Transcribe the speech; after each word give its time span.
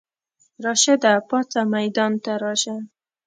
راشده 0.63 1.13
پاڅه 1.29 1.61
ميدان 1.73 2.13
ته 2.23 2.31
راشه! 2.43 2.75